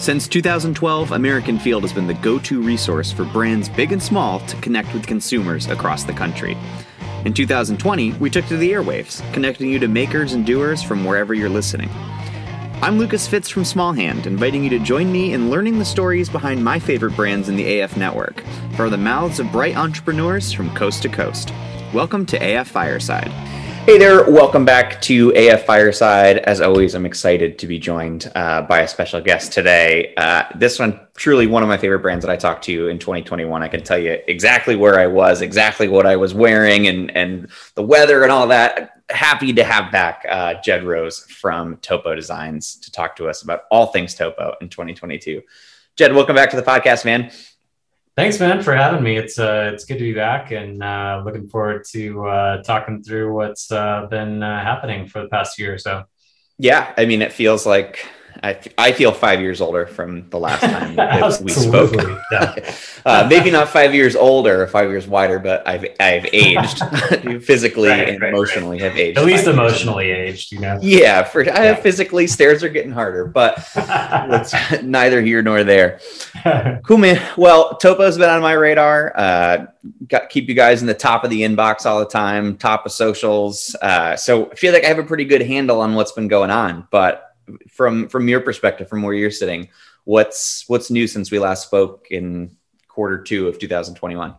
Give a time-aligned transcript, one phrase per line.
[0.00, 4.40] Since 2012, American Field has been the go to resource for brands big and small
[4.46, 6.56] to connect with consumers across the country.
[7.26, 11.34] In 2020, we took to the airwaves, connecting you to makers and doers from wherever
[11.34, 11.90] you're listening.
[12.80, 16.64] I'm Lucas Fitz from Smallhand, inviting you to join me in learning the stories behind
[16.64, 18.42] my favorite brands in the AF network,
[18.76, 21.52] for the mouths of bright entrepreneurs from coast to coast.
[21.92, 23.30] Welcome to AF Fireside.
[23.86, 26.38] Hey there, welcome back to AF Fireside.
[26.38, 30.12] As always, I'm excited to be joined uh, by a special guest today.
[30.16, 33.62] Uh, this one, truly one of my favorite brands that I talked to in 2021.
[33.62, 37.48] I can tell you exactly where I was, exactly what I was wearing, and and
[37.74, 39.00] the weather and all that.
[39.08, 43.62] Happy to have back uh, Jedd Rose from Topo Designs to talk to us about
[43.70, 45.42] all things Topo in 2022.
[45.96, 47.32] Jedd, welcome back to the podcast, man.
[48.20, 49.16] Thanks, man, for having me.
[49.16, 53.32] It's uh, it's good to be back, and uh, looking forward to uh, talking through
[53.32, 56.04] what's uh, been uh, happening for the past year or so.
[56.58, 58.06] Yeah, I mean, it feels like
[58.42, 61.94] I, I feel five years older from the last time that we spoke.
[62.32, 62.74] Yeah.
[63.04, 66.78] uh, maybe not five years older, five years wider, but I've I've aged
[67.44, 68.90] physically right, and right, emotionally right.
[68.90, 69.18] have aged.
[69.18, 70.34] At least emotionally years.
[70.34, 70.78] aged, you know.
[70.80, 76.00] Yeah, for I have physically stairs are getting harder, but it's neither here nor there.
[76.84, 77.20] cool, man.
[77.36, 79.12] Well, Topo's been on my radar.
[79.14, 79.66] Uh,
[80.08, 82.92] got keep you guys in the top of the inbox all the time, top of
[82.92, 83.76] socials.
[83.82, 86.50] Uh, so I feel like I have a pretty good handle on what's been going
[86.50, 87.29] on, but
[87.68, 89.68] from from your perspective, from where you're sitting,
[90.04, 92.56] what's what's new since we last spoke in
[92.88, 94.34] quarter two of 2021?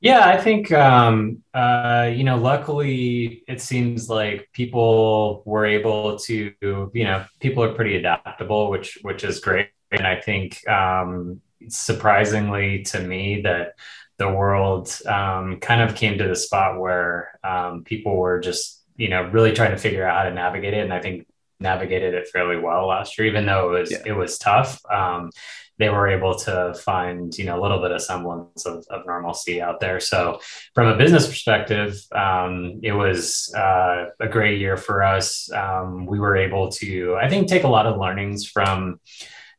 [0.00, 2.36] Yeah, I think um, uh, you know.
[2.36, 8.98] Luckily, it seems like people were able to, you know, people are pretty adaptable, which
[9.02, 9.68] which is great.
[9.92, 13.74] And I think um, surprisingly to me that
[14.18, 19.08] the world um, kind of came to the spot where um, people were just, you
[19.08, 20.82] know, really trying to figure out how to navigate it.
[20.82, 21.26] And I think
[21.62, 24.02] navigated it fairly well last year, even though it was yeah.
[24.04, 24.80] it was tough.
[24.90, 25.30] Um,
[25.78, 29.60] they were able to find you know a little bit of semblance of, of normalcy
[29.60, 30.00] out there.
[30.00, 30.40] So
[30.74, 35.50] from a business perspective, um, it was uh, a great year for us.
[35.52, 39.00] Um, we were able to, I think, take a lot of learnings from.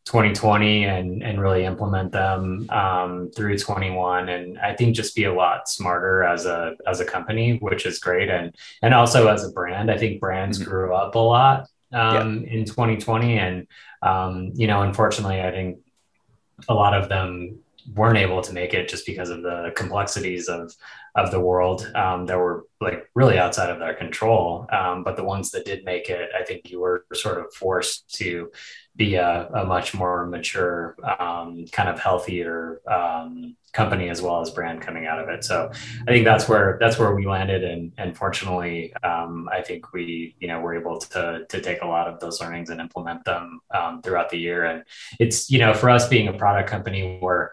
[0.06, 5.34] 2020 and and really implement them um, through 21 and I think just be a
[5.34, 9.52] lot smarter as a as a company which is great and and also as a
[9.52, 10.70] brand I think brands mm-hmm.
[10.70, 12.52] grew up a lot um, yeah.
[12.52, 13.38] in 2020.
[13.38, 13.68] And,
[14.02, 15.80] um, you know, unfortunately, I think
[16.68, 17.60] a lot of them
[17.96, 20.74] weren't able to make it just because of the complexities of
[21.16, 24.68] of the world um, that were like really outside of their control.
[24.72, 28.16] Um, but the ones that did make it, I think you were sort of forced
[28.16, 28.52] to
[28.96, 34.52] be a, a much more mature, um, kind of healthier um, company as well as
[34.52, 35.44] brand coming out of it.
[35.44, 35.70] So
[36.08, 40.36] I think that's where that's where we landed, and and fortunately, um, I think we
[40.40, 43.62] you know were able to to take a lot of those learnings and implement them
[43.74, 44.66] um, throughout the year.
[44.66, 44.84] And
[45.20, 47.50] it's you know for us being a product company, we're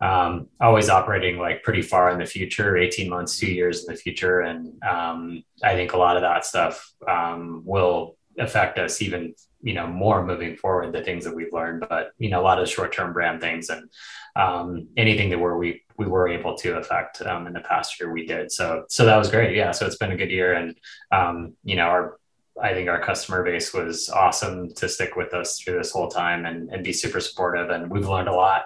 [0.00, 3.98] um, always operating like pretty far in the future 18 months two years in the
[3.98, 4.40] future.
[4.40, 9.72] And um, i think a lot of that stuff um, will affect us even you
[9.72, 11.86] know more moving forward the things that we've learned.
[11.88, 13.88] But you know a lot of short-term brand things and
[14.36, 18.12] um, anything that were we we were able to affect um, in the past year
[18.12, 18.52] we did.
[18.52, 19.56] So so that was great.
[19.56, 20.52] Yeah so it's been a good year.
[20.52, 20.76] And
[21.10, 22.18] um, you know our
[22.62, 26.46] I think our customer base was awesome to stick with us through this whole time
[26.46, 27.68] and, and be super supportive.
[27.68, 28.64] And we've learned a lot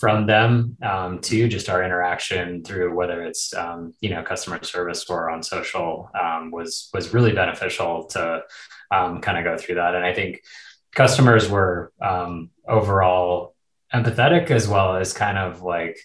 [0.00, 5.04] from them um, to just our interaction through whether it's um, you know customer service
[5.10, 8.42] or on social um, was was really beneficial to
[8.90, 10.42] um, kind of go through that and i think
[10.92, 13.54] customers were um, overall
[13.94, 15.98] empathetic as well as kind of like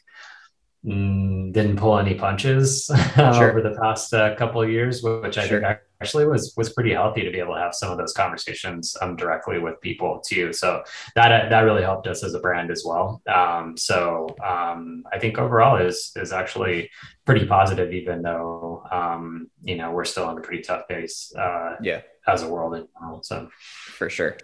[0.85, 3.49] mm, didn't pull any punches sure.
[3.49, 5.61] over the past uh, couple of years which i sure.
[5.61, 8.95] think actually was was pretty healthy to be able to have some of those conversations
[9.01, 10.53] um, directly with people too.
[10.53, 10.83] So
[11.15, 13.21] that that really helped us as a brand as well.
[13.27, 16.89] Um, so um, I think overall is is actually
[17.25, 21.33] pretty positive, even though um, you know we're still on a pretty tough pace.
[21.35, 23.23] Uh, yeah, as a world in general.
[23.23, 24.37] So for sure.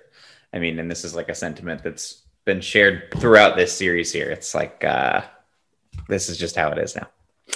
[0.54, 4.30] I mean, and this is like a sentiment that's been shared throughout this series here.
[4.30, 5.22] It's like uh,
[6.08, 7.08] this is just how it is now.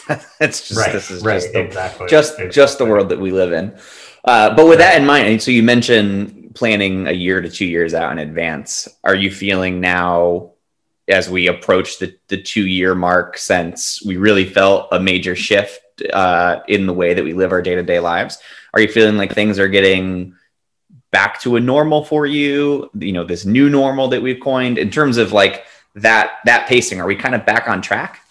[0.40, 2.52] it's just right, this is right, just the, exactly, just exactly.
[2.52, 3.78] just the world that we live in.
[4.24, 4.92] Uh, but with right.
[4.92, 8.88] that in mind, so you mentioned planning a year to two years out in advance.
[9.04, 10.52] Are you feeling now,
[11.08, 15.82] as we approach the the two year mark, since we really felt a major shift
[16.12, 18.40] uh, in the way that we live our day to day lives?
[18.74, 20.36] Are you feeling like things are getting
[21.12, 22.90] back to a normal for you?
[22.98, 25.66] You know, this new normal that we've coined in terms of like
[25.96, 27.00] that that pacing.
[27.00, 28.22] Are we kind of back on track?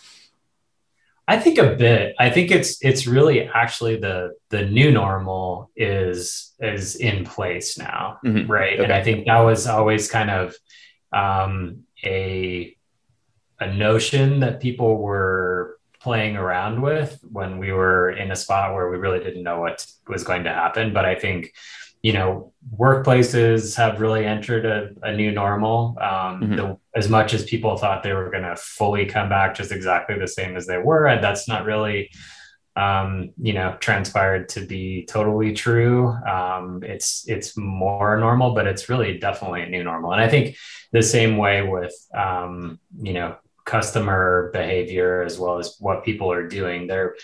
[1.26, 2.14] I think a bit.
[2.18, 8.18] I think it's it's really actually the the new normal is is in place now,
[8.24, 8.50] mm-hmm.
[8.50, 8.74] right?
[8.74, 8.84] Okay.
[8.84, 10.54] And I think that was always kind of
[11.12, 12.76] um, a
[13.58, 18.90] a notion that people were playing around with when we were in a spot where
[18.90, 20.92] we really didn't know what was going to happen.
[20.92, 21.54] But I think
[22.04, 25.96] you know, workplaces have really entered a, a new normal.
[25.98, 26.56] Um, mm-hmm.
[26.56, 30.18] the, as much as people thought they were going to fully come back just exactly
[30.18, 32.10] the same as they were, and that's not really,
[32.76, 36.08] um, you know, transpired to be totally true.
[36.08, 40.12] Um, it's it's more normal, but it's really definitely a new normal.
[40.12, 40.56] And I think
[40.92, 46.46] the same way with, um, you know, customer behavior as well as what people are
[46.46, 46.86] doing.
[46.86, 47.14] They're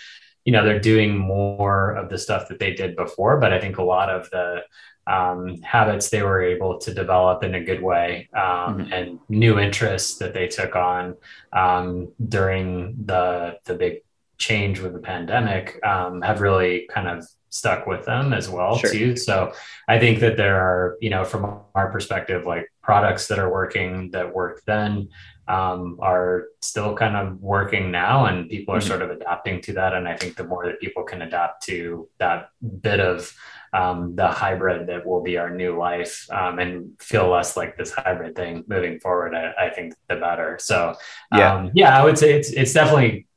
[0.45, 3.77] you know they're doing more of the stuff that they did before but i think
[3.77, 4.61] a lot of the
[5.07, 8.93] um, habits they were able to develop in a good way um, mm-hmm.
[8.93, 11.15] and new interests that they took on
[11.53, 14.01] um, during the the big
[14.37, 18.91] change with the pandemic um, have really kind of stuck with them as well sure.
[18.91, 19.53] too so
[19.87, 24.09] i think that there are you know from our perspective like products that are working
[24.11, 25.07] that worked then
[25.47, 28.87] um, are still kind of working now and people are mm-hmm.
[28.87, 32.07] sort of adapting to that and i think the more that people can adapt to
[32.19, 32.49] that
[32.81, 33.35] bit of
[33.73, 37.91] um, the hybrid that will be our new life um, and feel less like this
[37.91, 40.95] hybrid thing moving forward I, I think the better so
[41.35, 43.27] yeah um, yeah i would say it's it's definitely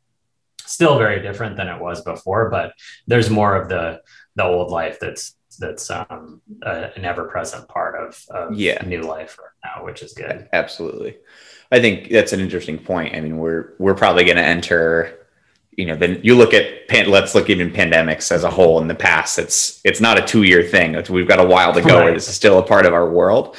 [0.67, 2.73] still very different than it was before but
[3.07, 4.01] there's more of the
[4.37, 8.83] the old life that's that's um, a, an ever present part of, of yeah.
[8.85, 10.49] new life right now, which is good.
[10.53, 11.17] Absolutely.
[11.73, 13.15] I think that's an interesting point.
[13.15, 15.19] I mean, we're we're probably going to enter.
[15.77, 18.87] You know, then you look at pan, let's look even pandemics as a whole in
[18.87, 19.39] the past.
[19.39, 20.95] It's it's not a two year thing.
[20.95, 22.01] It's, we've got a while to go.
[22.01, 22.15] Right.
[22.17, 23.57] Is still a part of our world,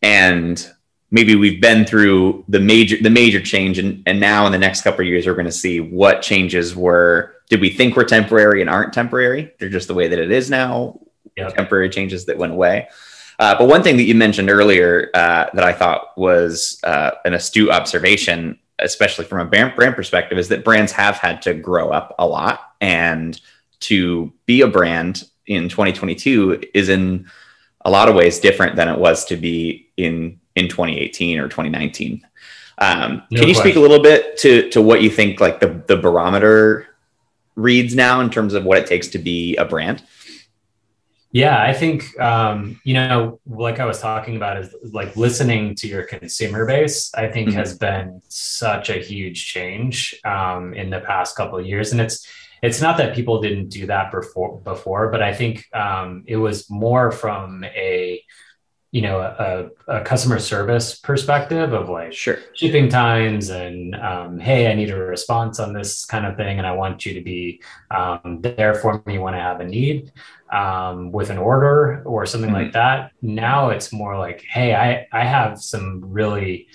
[0.00, 0.66] and
[1.10, 4.82] maybe we've been through the major the major change, and and now in the next
[4.82, 7.34] couple of years we're going to see what changes were.
[7.48, 9.52] Did we think were temporary and aren't temporary?
[9.58, 11.00] They're just the way that it is now.
[11.36, 11.54] Yep.
[11.54, 12.88] Temporary changes that went away
[13.38, 17.34] uh, but one thing that you mentioned earlier uh, that I thought was uh, an
[17.34, 21.90] astute observation, especially from a brand, brand perspective, is that brands have had to grow
[21.90, 22.72] up a lot.
[22.80, 23.40] And
[23.80, 27.30] to be a brand in 2022 is in
[27.84, 32.26] a lot of ways different than it was to be in in 2018 or 2019.
[32.78, 33.54] Um, no can you question.
[33.54, 36.86] speak a little bit to to what you think like the the barometer
[37.56, 40.02] reads now in terms of what it takes to be a brand?
[41.30, 45.86] Yeah, I think um, you know, like I was talking about, is like listening to
[45.86, 47.12] your consumer base.
[47.14, 47.58] I think mm-hmm.
[47.58, 52.26] has been such a huge change um, in the past couple of years, and it's
[52.62, 56.70] it's not that people didn't do that before before, but I think um, it was
[56.70, 58.22] more from a
[58.90, 62.38] you know a, a, customer service perspective of like sure.
[62.54, 66.66] shipping times and um, hey i need a response on this kind of thing and
[66.66, 70.10] i want you to be um, there for me when i have a need
[70.52, 72.64] um, with an order or something mm-hmm.
[72.64, 76.66] like that now it's more like hey i i have some really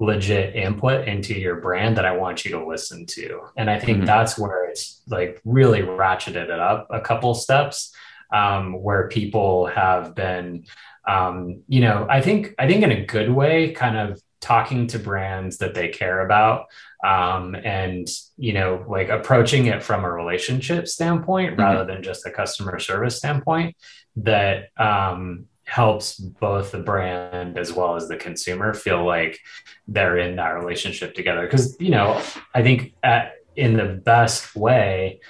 [0.00, 3.98] legit input into your brand that i want you to listen to and i think
[3.98, 4.06] mm-hmm.
[4.06, 7.92] that's where it's like really ratcheted it up a couple steps
[8.32, 10.64] um, where people have been
[11.08, 14.98] um, you know, I think I think in a good way, kind of talking to
[14.98, 16.66] brands that they care about
[17.04, 21.60] um, and you know like approaching it from a relationship standpoint mm-hmm.
[21.60, 23.76] rather than just a customer service standpoint
[24.16, 29.38] that um, helps both the brand as well as the consumer feel like
[29.88, 32.22] they're in that relationship together because you know
[32.54, 35.20] i think at, in the best way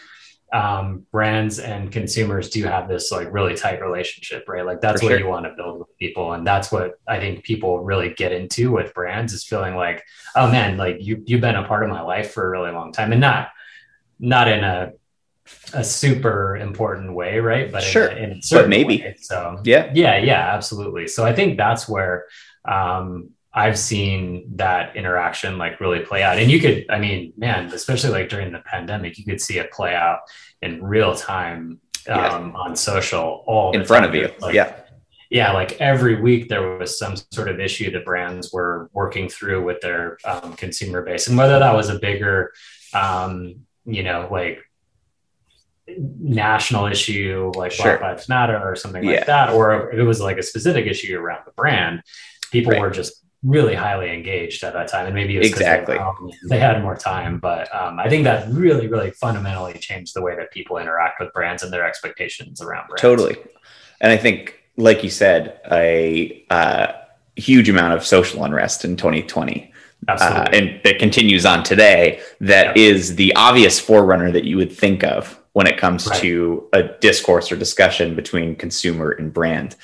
[0.52, 4.64] um, brands and consumers do have this like really tight relationship, right?
[4.64, 5.18] Like that's For what sure.
[5.18, 8.70] you want to build with people, and that's what I think people really get into
[8.70, 12.00] with brands is feeling like, oh man, like you you've been a part of my
[12.00, 13.50] life for a really long time, and not
[14.18, 14.92] not in a
[15.74, 17.70] a super important way, right?
[17.70, 18.98] But sure, in, a, in but maybe.
[18.98, 19.16] Way.
[19.20, 21.08] So yeah, yeah, yeah, absolutely.
[21.08, 22.26] So I think that's where
[22.64, 26.38] um, I've seen that interaction like really play out.
[26.38, 29.72] And you could, I mean, man, especially like during the pandemic, you could see it
[29.72, 30.20] play out
[30.60, 32.52] in real time um, yeah.
[32.54, 34.10] on social all in front time.
[34.10, 34.30] of you.
[34.40, 34.74] Like, yeah.
[35.30, 39.62] Yeah, like every week there was some sort of issue that brands were working through
[39.62, 42.54] with their um, consumer base, and whether that was a bigger,
[42.94, 44.60] um, you know, like
[45.86, 47.98] national issue like sure.
[47.98, 49.16] Black Lives Matter or something yeah.
[49.16, 52.02] like that, or it was like a specific issue around the brand,
[52.50, 52.80] people right.
[52.80, 55.96] were just really highly engaged at that time and maybe exactly.
[55.96, 60.20] they, they, had more time but um, i think that really really fundamentally changed the
[60.20, 63.00] way that people interact with brands and their expectations around brands.
[63.00, 63.36] Totally.
[64.00, 66.92] And i think like you said a uh,
[67.36, 69.72] huge amount of social unrest in 2020
[70.06, 70.40] Absolutely.
[70.40, 75.02] Uh, and that continues on today That is the obvious forerunner that you would think
[75.02, 76.20] of when it comes right.
[76.20, 79.74] to a discourse or discussion between consumer and brand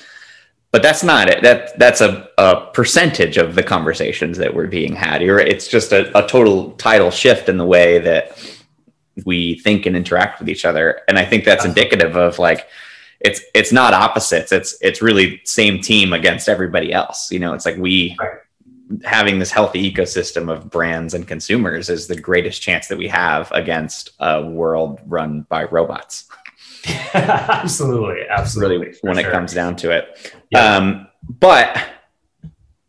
[0.74, 1.40] but that's not it.
[1.40, 5.20] That that's a, a percentage of the conversations that were being had.
[5.20, 8.36] Here it's just a, a total title shift in the way that
[9.24, 11.02] we think and interact with each other.
[11.06, 12.66] And i think that's indicative of like
[13.20, 14.50] it's it's not opposites.
[14.50, 17.30] It's it's really same team against everybody else.
[17.30, 18.16] You know it's like we
[19.04, 23.48] having this healthy ecosystem of brands and consumers is the greatest chance that we have
[23.52, 26.28] against a world run by robots
[27.14, 28.78] absolutely, absolutely.
[28.78, 29.28] Really, when sure.
[29.28, 30.34] it comes down to it.
[30.50, 30.76] Yeah.
[30.76, 31.82] Um, but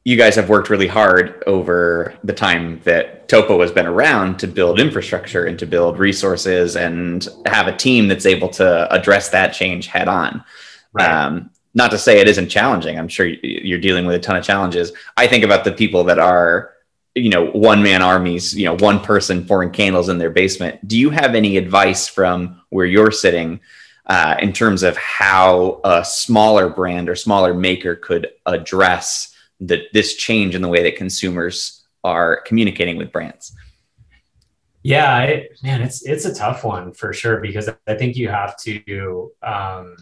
[0.05, 4.47] you guys have worked really hard over the time that Topo has been around to
[4.47, 9.49] build infrastructure and to build resources and have a team that's able to address that
[9.49, 10.43] change head on.
[10.93, 11.09] Right.
[11.09, 12.97] Um, not to say it isn't challenging.
[12.97, 14.93] I'm sure you're dealing with a ton of challenges.
[15.17, 16.73] I think about the people that are,
[17.15, 20.87] you know, one man armies, you know, one person pouring candles in their basement.
[20.87, 23.59] Do you have any advice from where you're sitting
[24.07, 30.15] uh, in terms of how a smaller brand or smaller maker could address the, this
[30.15, 33.55] change in the way that consumers are communicating with brands?
[34.83, 38.55] Yeah, it, man, it's it's a tough one for sure because I think you have
[38.57, 39.95] to, um,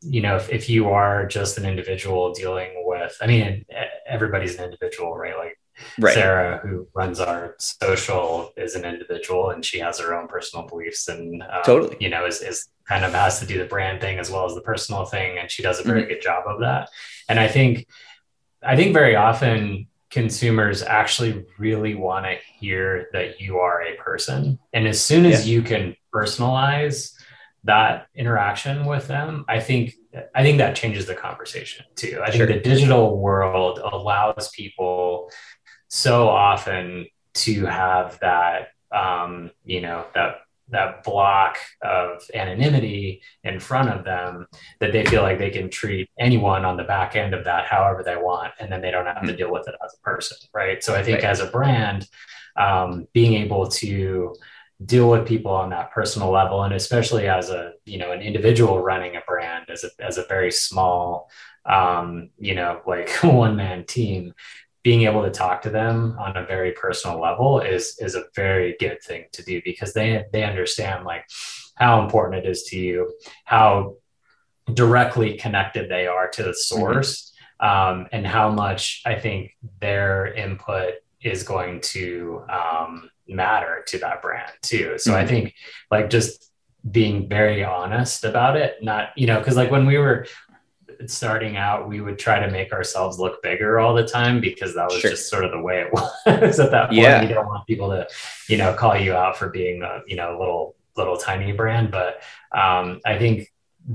[0.00, 3.66] you know, if, if you are just an individual dealing with, I mean,
[4.06, 5.36] everybody's an individual, right?
[5.36, 5.58] Like
[5.98, 6.14] Right.
[6.14, 11.08] Sarah, who runs our social, is an individual and she has her own personal beliefs
[11.08, 14.18] and um, totally, you know, is, is kind of has to do the brand thing
[14.18, 16.10] as well as the personal thing, and she does a very mm-hmm.
[16.10, 16.88] good job of that.
[17.28, 17.86] And I think,
[18.62, 24.58] I think very often consumers actually really want to hear that you are a person,
[24.72, 25.54] and as soon as yeah.
[25.54, 27.14] you can personalize
[27.64, 29.94] that interaction with them, I think
[30.34, 32.20] I think that changes the conversation too.
[32.22, 32.46] I sure.
[32.46, 35.30] think the digital world allows people
[35.92, 40.36] so often to have that um, you know that
[40.70, 44.46] that block of anonymity in front of them
[44.80, 48.02] that they feel like they can treat anyone on the back end of that however
[48.02, 49.36] they want and then they don't have to mm-hmm.
[49.36, 51.24] deal with it as a person right so i think right.
[51.24, 52.08] as a brand
[52.56, 54.34] um, being able to
[54.86, 58.80] deal with people on that personal level and especially as a you know an individual
[58.80, 61.28] running a brand as a, as a very small
[61.66, 64.32] um, you know like one man team
[64.82, 68.76] being able to talk to them on a very personal level is is a very
[68.80, 71.24] good thing to do because they they understand like
[71.76, 73.12] how important it is to you
[73.44, 73.96] how
[74.74, 76.80] directly connected they are to the mm-hmm.
[76.80, 78.00] source mm-hmm.
[78.00, 84.20] um, and how much i think their input is going to um, matter to that
[84.20, 85.20] brand too so mm-hmm.
[85.20, 85.54] i think
[85.90, 86.50] like just
[86.90, 90.26] being very honest about it not you know because like when we were
[91.10, 94.88] starting out, we would try to make ourselves look bigger all the time because that
[94.88, 95.10] was sure.
[95.10, 95.92] just sort of the way it
[96.42, 97.00] was at that point.
[97.00, 97.22] Yeah.
[97.22, 98.06] You don't want people to,
[98.48, 101.90] you know, call you out for being a, you know, little, little tiny brand.
[101.90, 103.52] But um, I think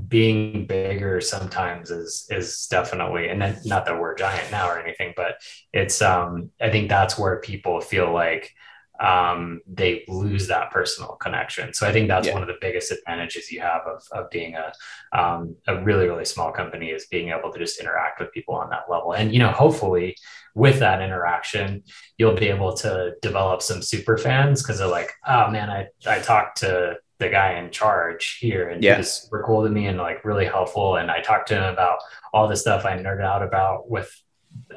[0.08, 5.14] being bigger sometimes is is definitely and then not that we're giant now or anything
[5.16, 5.40] but
[5.72, 8.54] it's um i think that's where people feel like
[9.00, 11.72] um, they lose that personal connection.
[11.72, 12.34] So I think that's yeah.
[12.34, 14.72] one of the biggest advantages you have of, of being a,
[15.18, 18.70] um, a really, really small company is being able to just interact with people on
[18.70, 19.12] that level.
[19.12, 20.16] And, you know, hopefully
[20.54, 21.84] with that interaction,
[22.16, 26.18] you'll be able to develop some super fans because they're like, oh man, I, I
[26.18, 28.94] talked to the guy in charge here and yeah.
[28.94, 30.96] he was cool to me and like really helpful.
[30.96, 31.98] And I talked to him about
[32.32, 34.10] all the stuff I nerded out about with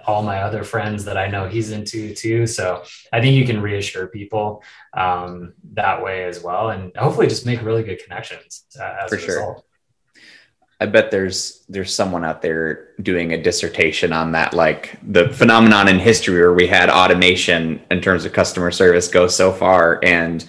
[0.06, 2.48] all my other friends that I know he's into too.
[2.48, 2.84] So
[3.14, 7.62] I think you can reassure people um, that way as well, and hopefully just make
[7.62, 9.36] really good connections uh, for sure.
[9.36, 9.66] Result.
[10.80, 15.88] I bet there's there's someone out there doing a dissertation on that, like the phenomenon
[15.88, 20.44] in history where we had automation in terms of customer service go so far, and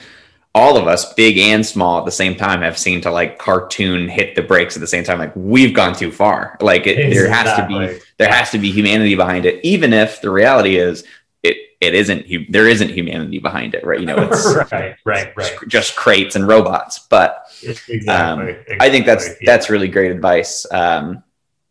[0.55, 4.09] all of us, big and small, at the same time, have seen to like cartoon
[4.09, 5.19] hit the brakes at the same time.
[5.19, 6.59] Like we've gone too far.
[6.61, 7.15] Like it, exactly.
[7.15, 10.77] there has to be there has to be humanity behind it, even if the reality
[10.77, 11.05] is
[11.43, 12.53] it it isn't.
[12.53, 13.99] There isn't humanity behind it, right?
[13.99, 15.57] You know, it's right, right, right.
[15.69, 16.99] Just crates and robots.
[16.99, 18.77] But exactly, um, exactly.
[18.81, 19.35] I think that's yeah.
[19.47, 20.67] that's really great advice.
[20.71, 21.23] Um,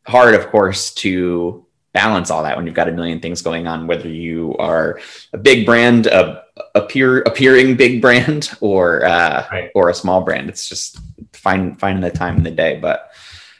[0.07, 3.85] hard, of course, to balance all that when you've got a million things going on,
[3.85, 4.99] whether you are
[5.33, 6.43] a big brand, a
[6.75, 9.71] appear appearing big brand, or uh, right.
[9.75, 10.49] or a small brand.
[10.49, 10.99] It's just
[11.33, 12.79] find finding the time in the day.
[12.79, 13.11] But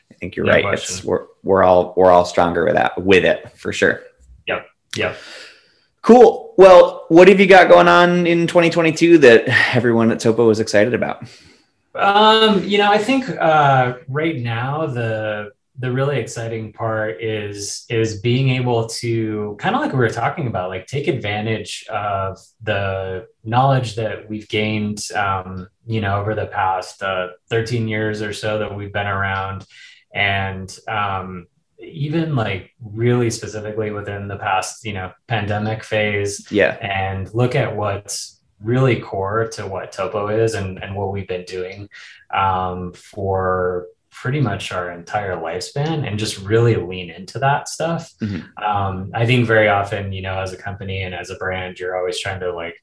[0.10, 0.64] I think you're right.
[0.64, 0.98] Question.
[0.98, 4.02] It's we're we're all we're all stronger with that with it for sure.
[4.48, 4.68] Yep.
[4.96, 5.18] Yep.
[6.02, 6.54] Cool.
[6.58, 10.94] Well, what have you got going on in 2022 that everyone at Topo is excited
[10.94, 11.24] about?
[11.94, 18.22] Um, you know, I think uh, right now the the really exciting part is is
[18.22, 23.26] being able to kind of like we were talking about, like take advantage of the
[23.44, 28.60] knowledge that we've gained, um, you know, over the past uh, 13 years or so
[28.60, 29.66] that we've been around,
[30.14, 31.48] and um,
[31.80, 36.46] even like really specifically within the past, you know, pandemic phase.
[36.52, 36.78] Yeah.
[36.80, 41.46] And look at what's really core to what Topo is and, and what we've been
[41.46, 41.90] doing
[42.32, 48.14] um, for pretty much our entire lifespan and just really lean into that stuff.
[48.22, 48.64] Mm-hmm.
[48.64, 51.98] Um, I think very often, you know, as a company and as a brand, you're
[51.98, 52.76] always trying to like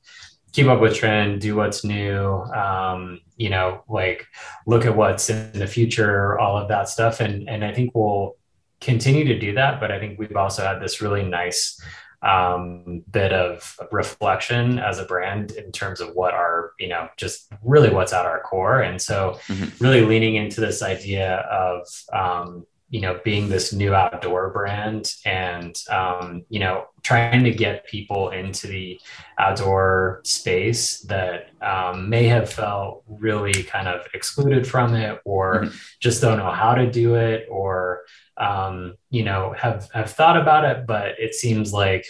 [0.52, 4.26] keep up with trend, do what's new, um, you know, like
[4.66, 7.20] look at what's in the future, all of that stuff.
[7.20, 8.36] And, and I think we'll
[8.80, 9.80] continue to do that.
[9.80, 11.80] But I think we've also had this really nice
[12.22, 17.52] um, bit of reflection as a brand in terms of what our, you know, just
[17.62, 18.80] really what's at our core.
[18.80, 19.84] And so, mm-hmm.
[19.84, 25.76] really leaning into this idea of, um, you know, being this new outdoor brand and,
[25.90, 28.98] um, you know, trying to get people into the
[29.38, 35.76] outdoor space that um, may have felt really kind of excluded from it or mm-hmm.
[36.00, 38.00] just don't know how to do it or,
[38.38, 42.06] um, you know, have have thought about it, but it seems like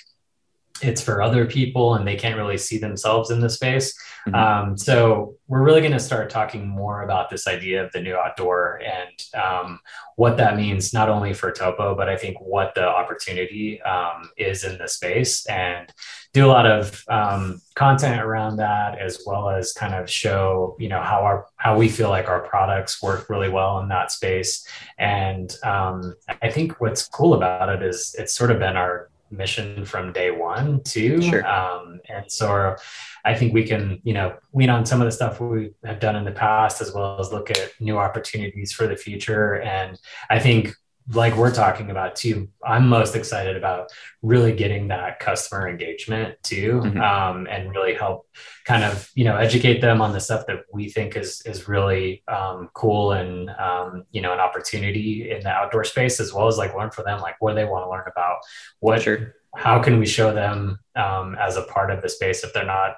[0.82, 3.94] it's for other people and they can't really see themselves in the space.
[4.30, 4.34] Mm-hmm.
[4.34, 8.14] Um, so we're really going to start talking more about this idea of the new
[8.14, 9.80] outdoor and um,
[10.16, 14.64] what that means, not only for Topo, but I think what the opportunity um, is
[14.64, 15.90] in the space and
[16.34, 20.88] do a lot of um, content around that, as well as kind of show, you
[20.88, 24.66] know, how our, how we feel like our products work really well in that space.
[24.98, 29.84] And um, I think what's cool about it is it's sort of been our mission
[29.84, 31.20] from day one too.
[31.22, 31.46] Sure.
[31.46, 32.76] Um, and so
[33.24, 36.16] I think we can, you know, lean on some of the stuff we have done
[36.16, 39.60] in the past, as well as look at new opportunities for the future.
[39.60, 39.98] And
[40.30, 40.74] I think
[41.12, 43.90] like we're talking about too, I'm most excited about
[44.22, 47.00] really getting that customer engagement too, mm-hmm.
[47.00, 48.26] um, and really help
[48.64, 52.22] kind of you know educate them on the stuff that we think is is really
[52.28, 56.58] um, cool and um, you know an opportunity in the outdoor space, as well as
[56.58, 58.38] like learn for them like what they want to learn about,
[58.80, 59.34] what sure.
[59.56, 62.96] how can we show them um, as a part of the space if they're not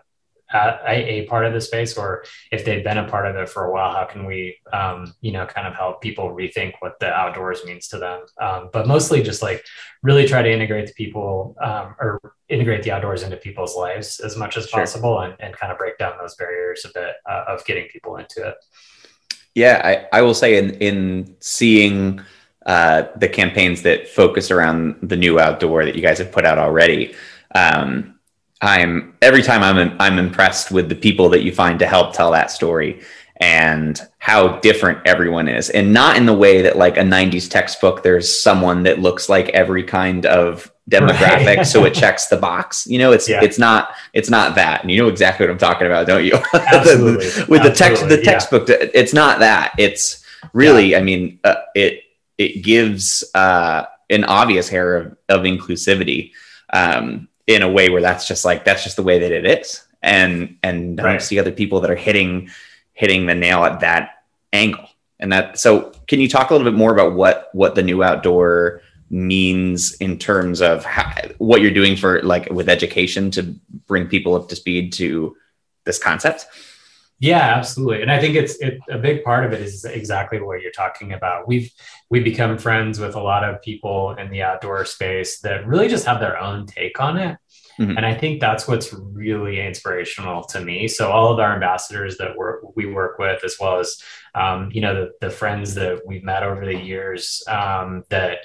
[0.53, 3.67] a, a, part of the space or if they've been a part of it for
[3.67, 7.09] a while how can we um, you know kind of help people rethink what the
[7.09, 9.65] outdoors means to them um, but mostly just like
[10.03, 14.37] really try to integrate the people um, or integrate the outdoors into people's lives as
[14.37, 14.81] much as sure.
[14.81, 18.17] possible and, and kind of break down those barriers a bit uh, of getting people
[18.17, 18.57] into it
[19.55, 19.81] yeah
[20.13, 22.21] i, I will say in in seeing
[22.67, 26.59] uh, the campaigns that focus around the new outdoor that you guys have put out
[26.59, 27.15] already
[27.55, 28.20] um,
[28.61, 32.33] I'm every time I'm I'm impressed with the people that you find to help tell
[32.33, 33.01] that story
[33.41, 38.03] and how different everyone is and not in the way that like a 90s textbook
[38.03, 41.67] there's someone that looks like every kind of demographic right.
[41.67, 43.43] so it checks the box you know it's yeah.
[43.43, 46.35] it's not it's not that and you know exactly what i'm talking about don't you
[46.55, 47.17] Absolutely.
[47.49, 47.69] with Absolutely.
[47.69, 48.77] the text the textbook yeah.
[48.93, 50.99] it's not that it's really yeah.
[50.99, 52.03] i mean uh, it
[52.37, 56.33] it gives uh, an obvious air of, of inclusivity
[56.73, 59.85] um, in a way where that's just like that's just the way that it is.
[60.03, 61.07] And and right.
[61.07, 62.51] I don't see other people that are hitting
[62.93, 64.89] hitting the nail at that angle.
[65.19, 68.03] And that so can you talk a little bit more about what what the new
[68.03, 73.43] outdoor means in terms of how, what you're doing for like with education to
[73.87, 75.37] bring people up to speed to
[75.85, 76.47] this concept
[77.21, 78.01] yeah, absolutely.
[78.01, 81.13] And I think it's it, a big part of it is exactly what you're talking
[81.13, 81.47] about.
[81.47, 81.71] We've
[82.09, 86.07] we've become friends with a lot of people in the outdoor space that really just
[86.07, 87.37] have their own take on it.
[87.79, 87.99] Mm-hmm.
[87.99, 90.89] And I think that's what's really inspirational to me.
[90.89, 94.03] So all of our ambassadors that we're, we work with, as well as
[94.35, 98.39] um, you know the, the friends that we've met over the years, um, that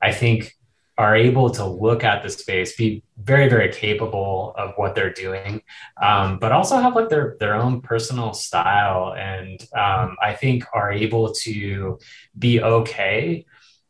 [0.00, 0.56] I think
[1.00, 5.62] are able to look at the space, be very, very capable of what they're doing,
[6.02, 10.92] um, but also have like their their own personal style, and um, I think are
[10.92, 11.98] able to
[12.38, 13.46] be okay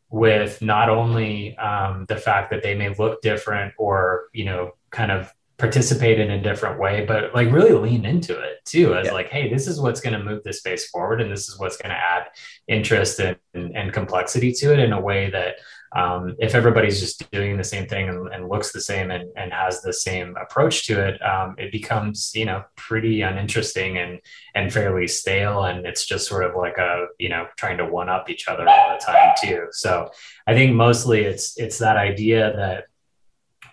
[0.09, 5.11] with not only um, the fact that they may look different or you know kind
[5.11, 9.12] of participate in a different way, but like really lean into it too, as yeah.
[9.12, 11.77] like, hey, this is what's going to move the space forward, and this is what's
[11.77, 12.29] going to add
[12.68, 15.57] interest and, and, and complexity to it in a way that
[15.96, 19.53] um, if everybody's just doing the same thing and, and looks the same and, and,
[19.53, 24.20] has the same approach to it, um, it becomes you know pretty uninteresting and
[24.55, 28.09] and fairly stale, and it's just sort of like a you know trying to one
[28.09, 29.66] up each other all the time too.
[29.72, 30.11] So
[30.46, 32.85] I think mostly it's it's that idea that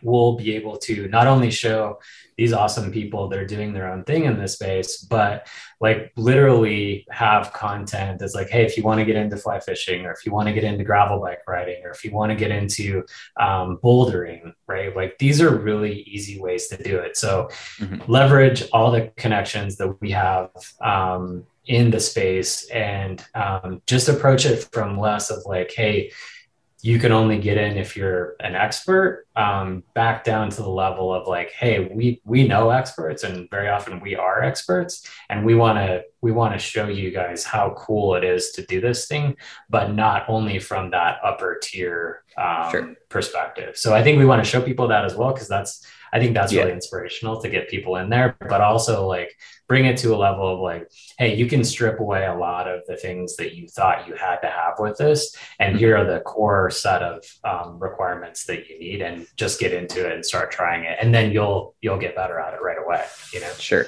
[0.02, 2.00] we'll be able to not only show
[2.38, 5.48] these awesome people that are doing their own thing in this space, but
[5.82, 10.06] like literally have content that's like, hey, if you want to get into fly fishing,
[10.06, 12.36] or if you want to get into gravel bike riding, or if you want to
[12.36, 13.04] get into
[13.40, 14.96] um, bouldering, right?
[14.96, 17.18] Like these are really easy ways to do it.
[17.18, 18.10] So mm-hmm.
[18.12, 20.52] leverage all the connections that we have.
[20.82, 26.10] Um, in the space and um, just approach it from less of like hey
[26.88, 31.14] you can only get in if you're an expert um, back down to the level
[31.14, 35.54] of like hey we we know experts and very often we are experts and we
[35.54, 39.06] want to we want to show you guys how cool it is to do this
[39.06, 39.36] thing
[39.70, 42.96] but not only from that upper tier um, sure.
[43.10, 46.20] perspective so i think we want to show people that as well because that's I
[46.20, 46.62] think that's yeah.
[46.62, 49.36] really inspirational to get people in there, but also like
[49.68, 52.82] bring it to a level of like, hey, you can strip away a lot of
[52.88, 55.80] the things that you thought you had to have with this, and mm-hmm.
[55.80, 60.06] here are the core set of um, requirements that you need, and just get into
[60.06, 63.04] it and start trying it, and then you'll you'll get better at it right away.
[63.34, 63.88] You know, sure.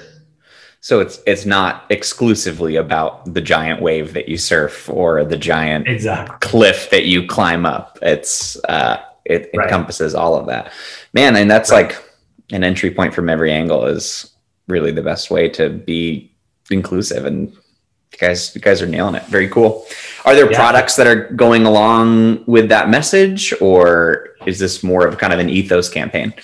[0.82, 5.86] So it's it's not exclusively about the giant wave that you surf or the giant
[5.86, 6.36] exactly.
[6.40, 7.98] cliff that you climb up.
[8.00, 9.66] It's uh, it right.
[9.66, 10.72] encompasses all of that,
[11.12, 11.36] man.
[11.36, 11.88] And that's right.
[11.88, 12.02] like
[12.52, 14.29] an entry point from every angle is
[14.70, 16.32] really the best way to be
[16.70, 19.24] inclusive and you guys you guys are nailing it.
[19.24, 19.86] Very cool.
[20.24, 20.56] Are there yeah.
[20.58, 25.38] products that are going along with that message or is this more of kind of
[25.38, 26.34] an ethos campaign?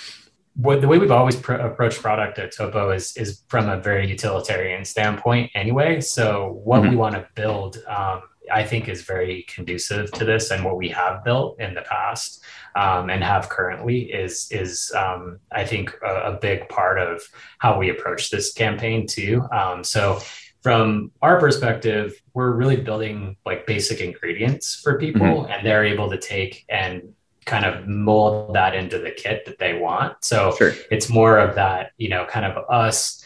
[0.54, 4.08] What, the way we've always pr- approached product at topo is is from a very
[4.08, 6.00] utilitarian standpoint anyway.
[6.00, 6.90] So what mm-hmm.
[6.90, 10.88] we want to build um, i think is very conducive to this and what we
[10.88, 12.42] have built in the past
[12.76, 17.22] um, and have currently is is um, I think a, a, big part of
[17.58, 19.42] how we approach this campaign too.
[19.50, 20.20] Um, so
[20.62, 25.50] from our perspective, we're really building like basic ingredients for people, mm-hmm.
[25.50, 27.14] and they're able to take and
[27.46, 30.22] kind of mold that into the kit that they want.
[30.22, 30.72] So sure.
[30.90, 33.24] it's more of that, you know, kind of us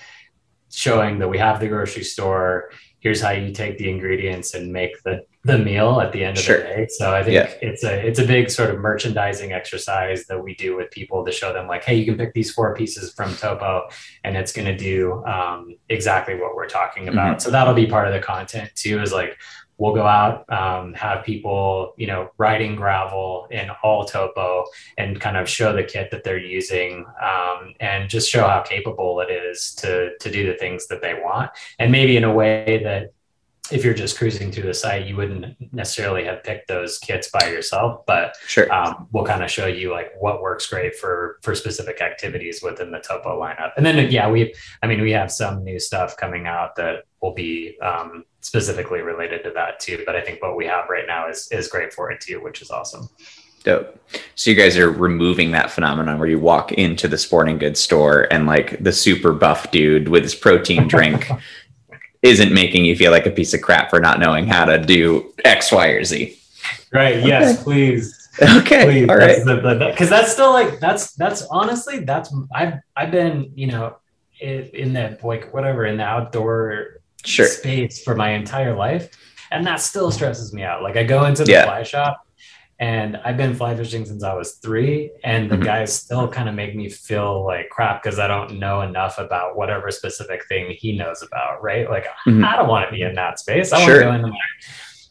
[0.71, 2.71] showing that we have the grocery store.
[3.01, 6.45] Here's how you take the ingredients and make the the meal at the end of
[6.45, 6.59] sure.
[6.59, 6.87] the day.
[6.91, 7.51] So I think yeah.
[7.63, 11.33] it's a it's a big sort of merchandising exercise that we do with people to
[11.33, 13.89] show them like, hey, you can pick these four pieces from Topo,
[14.23, 17.39] and it's going to do um, exactly what we're talking about.
[17.39, 17.41] Mm-hmm.
[17.41, 19.01] So that'll be part of the content too.
[19.01, 19.39] Is like
[19.81, 24.67] we'll go out, um, have people, you know, riding gravel in all topo
[24.99, 29.21] and kind of show the kit that they're using um, and just show how capable
[29.21, 31.51] it is to, to do the things that they want.
[31.79, 33.15] And maybe in a way that
[33.71, 37.49] if you're just cruising through the site, you wouldn't necessarily have picked those kits by
[37.49, 38.73] yourself, but sure.
[38.73, 42.91] um, we'll kind of show you like what works great for for specific activities within
[42.91, 43.73] the topo lineup.
[43.77, 47.35] And then yeah, we I mean we have some new stuff coming out that will
[47.35, 50.03] be um, specifically related to that too.
[50.07, 52.63] But I think what we have right now is is great for it too, which
[52.63, 53.09] is awesome.
[53.63, 53.99] Dope.
[54.37, 58.27] So you guys are removing that phenomenon where you walk into the sporting goods store
[58.33, 61.31] and like the super buff dude with his protein drink
[62.23, 65.33] isn't making you feel like a piece of crap for not knowing how to do
[65.45, 66.37] X, Y, or Z.
[66.93, 67.17] Right.
[67.17, 67.29] Okay.
[67.29, 68.17] Yes, please.
[68.41, 68.85] Okay.
[68.85, 69.09] Please.
[69.09, 69.37] All right.
[69.45, 73.97] Because that's, that's, still like that's that's honestly that's I've I've been you know
[74.41, 77.47] in, in that like whatever in the outdoor sure.
[77.47, 79.11] space for my entire life,
[79.51, 80.83] and that still stresses me out.
[80.83, 81.65] Like I go into the yeah.
[81.65, 82.27] fly shop
[82.81, 85.65] and I've been fly fishing since I was three, and the mm-hmm.
[85.65, 89.55] guys still kind of make me feel like crap because I don't know enough about
[89.55, 91.89] whatever specific thing he knows about, right?
[91.91, 92.43] Like mm-hmm.
[92.43, 93.73] I don't want to be in that space.
[93.73, 93.97] I sure.
[93.97, 94.41] want to go in and like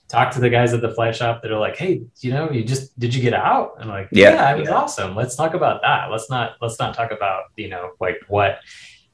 [0.07, 2.63] talk to the guys at the fly shop that are like, hey, you know, you
[2.63, 3.75] just did you get out?
[3.79, 4.75] And like, yeah, yeah, it was yeah.
[4.75, 5.15] awesome.
[5.15, 6.09] Let's talk about that.
[6.09, 8.61] Let's not let's not talk about you know like what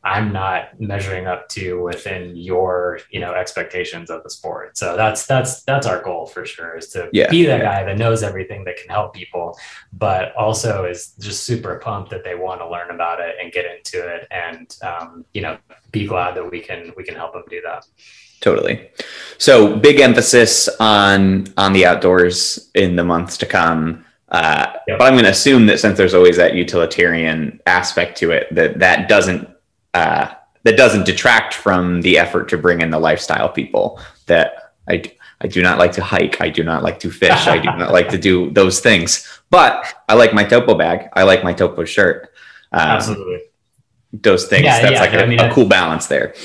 [0.06, 4.78] I'm not measuring up to within your, you know, expectations of the sport.
[4.78, 7.98] So that's that's that's our goal for sure is to yeah, be that guy that
[7.98, 9.58] knows everything that can help people,
[9.94, 13.65] but also is just super pumped that they want to learn about it and get
[13.65, 15.58] into it, and um, you know,
[15.91, 17.88] be glad that we can we can help them do that.
[18.41, 18.88] Totally.
[19.39, 24.06] So big emphasis on on the outdoors in the months to come.
[24.30, 25.00] Uh, yep.
[25.00, 28.80] But I'm going to assume that since there's always that utilitarian aspect to it, that
[28.80, 29.48] that doesn't
[29.95, 35.03] uh, that doesn't detract from the effort to bring in the lifestyle people that I,
[35.39, 36.41] I do not like to hike.
[36.41, 37.47] I do not like to fish.
[37.47, 41.08] I do not like to do those things, but I like my topo bag.
[41.13, 42.34] I like my topo shirt.
[42.71, 43.41] Um, Absolutely.
[44.12, 44.65] Those things.
[44.65, 46.36] Yeah, that's yeah, like a, I mean, a cool balance there.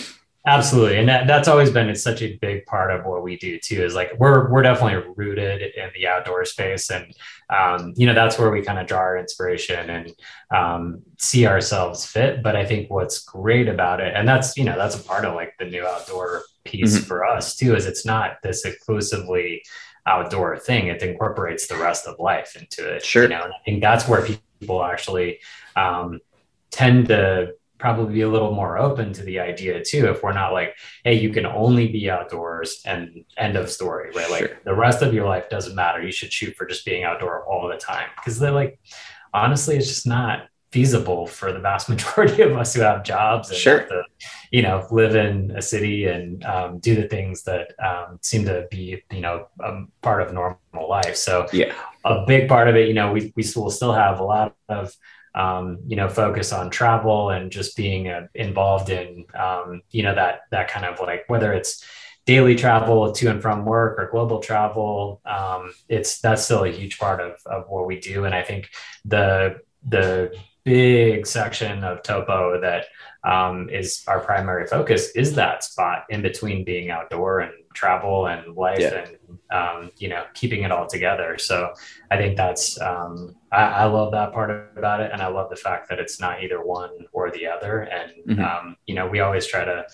[0.47, 0.97] Absolutely.
[0.97, 3.85] And that, that's always been it's such a big part of what we do too,
[3.85, 6.91] is like we're we're definitely rooted in the outdoor space.
[6.91, 7.13] And
[7.51, 10.15] um, you know, that's where we kind of draw our inspiration and
[10.51, 12.43] um, see ourselves fit.
[12.43, 15.35] But I think what's great about it, and that's you know, that's a part of
[15.35, 17.05] like the new outdoor piece mm-hmm.
[17.05, 19.63] for us too, is it's not this exclusively
[20.07, 20.87] outdoor thing.
[20.87, 23.05] It incorporates the rest of life into it.
[23.05, 23.25] Sure.
[23.25, 25.41] You know, and I think that's where people people actually
[25.75, 26.21] um,
[26.71, 30.53] tend to probably be a little more open to the idea too if we're not
[30.53, 34.31] like hey you can only be outdoors and end of story right?
[34.31, 34.59] Like sure.
[34.65, 36.03] the rest of your life doesn't matter.
[36.03, 38.09] You should shoot for just being outdoor all the time.
[38.17, 38.79] Because they're like
[39.33, 43.59] honestly it's just not feasible for the vast majority of us who have jobs and
[43.59, 43.87] sure.
[43.87, 44.03] to,
[44.53, 48.67] you know live in a city and um, do the things that um, seem to
[48.71, 51.17] be you know a part of normal life.
[51.17, 51.75] So yeah.
[52.05, 54.95] a big part of it you know we, we will still have a lot of
[55.35, 60.15] um, you know, focus on travel and just being uh, involved in, um, you know,
[60.15, 61.85] that that kind of like whether it's
[62.27, 66.99] daily travel to and from work or global travel, um, it's that's still a huge
[66.99, 68.25] part of of what we do.
[68.25, 68.71] And I think
[69.05, 72.87] the the big section of Topo that
[73.25, 78.57] um, is our primary focus is that spot in between being outdoor and travel and
[78.57, 79.05] life yeah.
[79.05, 81.73] and um, you know keeping it all together so
[82.11, 85.57] i think that's um, I, I, love that part about it and i love the
[85.57, 88.41] fact that it's not either one or the other and mm-hmm.
[88.41, 89.87] Um, you know we always try to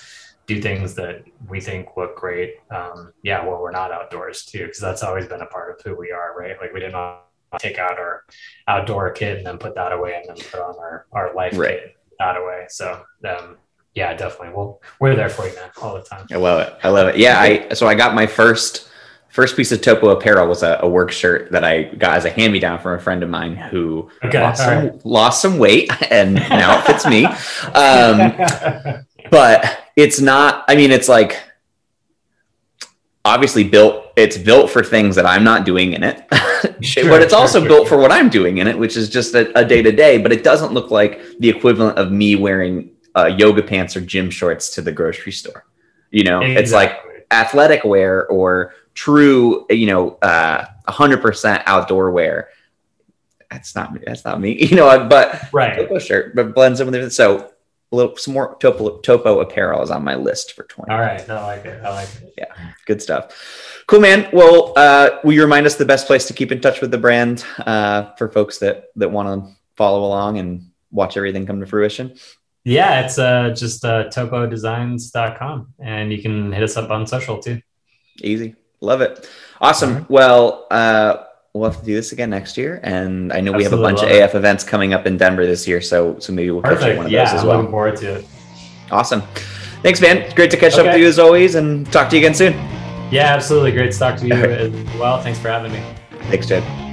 [0.47, 4.81] do things that we think look great um, yeah well we're not outdoors too because
[4.81, 7.19] that's always been a part of who we are right like we didn't
[7.59, 8.25] take out our
[8.69, 11.81] outdoor kit and then put that away and then put on our our life right.
[11.81, 13.57] kit that away so um,
[13.97, 14.55] yeah, definitely.
[14.55, 16.27] Well, we're there for you, man, all the time.
[16.31, 16.75] I love it.
[16.85, 17.17] I love it.
[17.17, 18.91] Yeah, I so I got my first
[19.31, 22.31] first piece of Topo apparel was a, a work shirt that I got as a
[22.31, 25.07] hand me down from a friend of mine who okay, lost, some, right.
[25.07, 27.25] lost some weight and now it fits me.
[27.75, 30.67] Um, but it's not.
[30.69, 31.43] I mean, it's like
[33.25, 34.13] obviously built.
[34.15, 36.23] It's built for things that I'm not doing in it,
[36.83, 39.09] sure, but it's sure, also sure, built for what I'm doing in it, which is
[39.09, 40.19] just a day to day.
[40.19, 44.31] But it doesn't look like the equivalent of me wearing uh, yoga pants or gym
[44.31, 45.65] shorts to the grocery store.
[46.11, 46.63] You know, exactly.
[46.63, 52.49] it's like athletic wear or true, you know, uh, 100% outdoor wear.
[53.51, 54.01] That's not me.
[54.05, 54.53] That's not me.
[54.67, 55.77] You know, but right.
[55.77, 57.11] Topo shirt, but blends in with it.
[57.11, 57.53] So
[57.93, 60.91] a little some more topo, topo apparel is on my list for 20.
[60.91, 61.29] All right.
[61.31, 61.85] I like it.
[61.85, 62.35] I like it.
[62.37, 62.73] Yeah.
[62.87, 63.83] Good stuff.
[63.87, 64.29] Cool, man.
[64.33, 66.99] Well, uh, will you remind us the best place to keep in touch with the
[66.99, 71.67] brand uh, for folks that that want to follow along and watch everything come to
[71.67, 72.17] fruition?
[72.67, 77.61] Yeah, it's uh, just uh, topodesigns.com and you can hit us up on social too.
[78.21, 78.57] Easy.
[78.81, 79.31] Love it.
[79.61, 79.95] Awesome.
[79.95, 80.11] Right.
[80.11, 81.19] Well, uh,
[81.55, 82.81] we'll have to do this again next year.
[82.83, 84.39] And I know Absolutely we have a bunch of AF it.
[84.39, 85.81] events coming up in Denver this year.
[85.81, 86.83] So, so maybe we'll Perfect.
[86.83, 87.59] catch one of yeah, those as well.
[87.59, 88.25] looking forward to it.
[88.91, 89.23] Awesome.
[89.83, 90.19] Thanks, man.
[90.19, 90.81] It's great to catch okay.
[90.81, 92.55] up with you as always and talk to you again soon.
[93.13, 93.71] Yeah, absolutely.
[93.71, 95.23] Great to talk to you as well.
[95.23, 95.81] Thanks for having me.
[96.31, 96.86] Thanks, Jedd.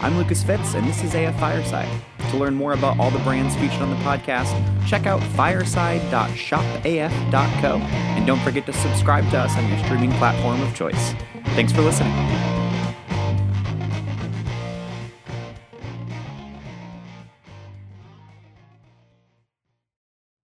[0.00, 1.88] I'm Lucas Fitz, and this is AF Fireside.
[2.30, 4.54] To learn more about all the brands featured on the podcast,
[4.86, 10.74] check out fireside.shopaf.co, and don't forget to subscribe to us on your streaming platform of
[10.74, 11.12] choice.
[11.54, 12.59] Thanks for listening.